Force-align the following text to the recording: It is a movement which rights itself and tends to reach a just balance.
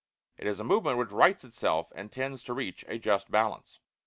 It 0.35 0.47
is 0.47 0.59
a 0.59 0.63
movement 0.63 0.97
which 0.97 1.11
rights 1.11 1.43
itself 1.43 1.93
and 1.95 2.11
tends 2.11 2.41
to 2.45 2.55
reach 2.55 2.83
a 2.87 2.97
just 2.97 3.29
balance. 3.29 3.77